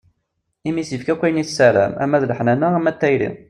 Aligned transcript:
Imi 0.67 0.79
i 0.83 0.87
s-yefka 0.87 1.11
akk 1.13 1.23
ayen 1.25 1.41
i 1.41 1.45
tessaram 1.47 1.93
ama 2.03 2.17
d 2.21 2.23
leḥnana, 2.29 2.67
ama 2.77 2.91
d 2.93 2.97
tayri. 3.01 3.29